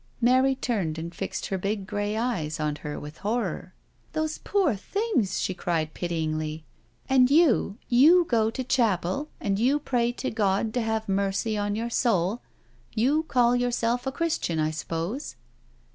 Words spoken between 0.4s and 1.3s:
turned and